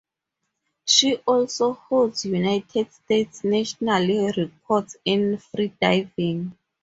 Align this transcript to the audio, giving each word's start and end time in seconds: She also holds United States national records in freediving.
She 0.83 1.17
also 1.27 1.73
holds 1.73 2.25
United 2.25 2.91
States 2.91 3.43
national 3.43 4.01
records 4.35 4.97
in 5.05 5.37
freediving. 5.37 6.53